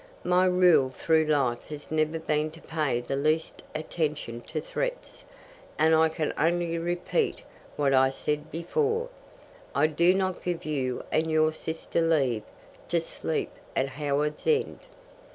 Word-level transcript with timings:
My 0.23 0.45
rule 0.47 0.89
through 0.89 1.25
life 1.25 1.61
has 1.65 1.85
been 1.85 1.97
never 2.11 2.17
to 2.51 2.61
pay 2.61 3.01
the 3.01 3.15
least 3.15 3.61
attention 3.75 4.41
to 4.47 4.59
threats, 4.59 5.23
and 5.77 5.93
I 5.93 6.09
can 6.09 6.33
only 6.39 6.79
repeat 6.79 7.43
what 7.75 7.93
I 7.93 8.09
said 8.09 8.49
before: 8.49 9.09
I 9.75 9.85
do 9.85 10.15
not 10.15 10.43
give 10.43 10.65
you 10.65 11.03
and 11.11 11.29
your 11.29 11.53
sister 11.53 12.01
leave 12.01 12.41
to 12.87 12.99
sleep 12.99 13.51
at 13.75 13.89
Howards 13.89 14.47
End." 14.47 14.79